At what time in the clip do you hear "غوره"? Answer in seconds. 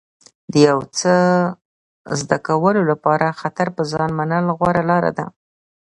4.57-4.83